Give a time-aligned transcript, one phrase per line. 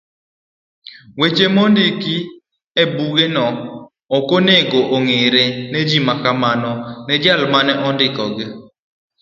[1.19, 2.15] Weche mondiki
[2.81, 3.45] ebugego
[4.17, 6.71] okonego ong'ere ne ji makmana
[7.05, 8.45] ne jal mane ondikogi.